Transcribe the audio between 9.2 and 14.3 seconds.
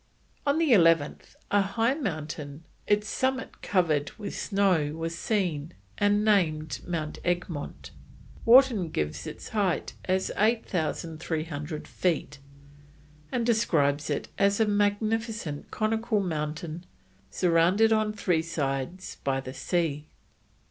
its height as 8,300 feet, and describes it